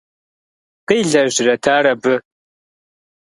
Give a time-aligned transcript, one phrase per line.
[0.87, 2.13] Къилэжьрэт ар абы?